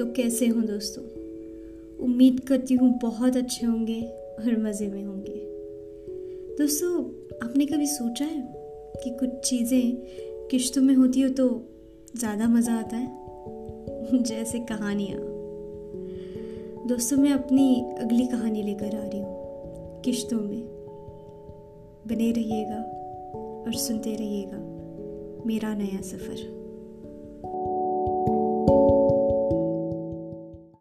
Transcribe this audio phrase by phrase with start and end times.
[0.00, 1.04] तो कैसे हों दोस्तों?
[2.04, 4.02] उम्मीद करती हूँ बहुत अच्छे होंगे
[4.38, 5.34] और मज़े में होंगे।
[6.58, 7.04] दोस्तों,
[7.48, 8.54] आपने कभी सोचा है
[9.04, 9.96] कि कुछ चीज़ें
[10.50, 11.68] किश्तों में होती हो तो
[12.16, 13.18] ज़्यादा मज़ा आता है?
[14.22, 15.18] जैसे कहानियाँ।
[16.88, 20.62] दोस्तों, मैं अपनी अगली कहानी लेकर आ रही हूँ किश्तों में।
[22.06, 22.82] बने रहिएगा
[23.66, 24.58] और सुनते रहिएगा
[25.46, 26.60] मेरा नया सफ़र।